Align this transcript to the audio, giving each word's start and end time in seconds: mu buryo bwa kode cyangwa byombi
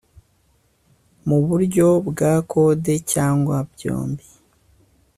mu 1.27 1.37
buryo 1.47 1.87
bwa 2.09 2.33
kode 2.51 2.93
cyangwa 3.11 3.55
byombi 3.71 4.25